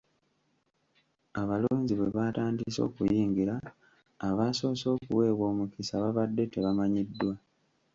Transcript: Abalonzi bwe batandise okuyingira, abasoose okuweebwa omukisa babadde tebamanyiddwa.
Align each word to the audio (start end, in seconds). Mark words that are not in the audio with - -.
Abalonzi 1.41 1.93
bwe 1.95 2.09
batandise 2.17 2.79
okuyingira, 2.87 3.55
abasoose 4.27 4.85
okuweebwa 4.95 5.45
omukisa 5.51 5.93
babadde 6.03 6.43
tebamanyiddwa. 6.53 7.33